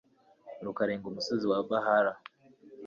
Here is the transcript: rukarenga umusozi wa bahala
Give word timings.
rukarenga 0.65 1.05
umusozi 1.07 1.45
wa 1.51 1.59
bahala 1.69 2.13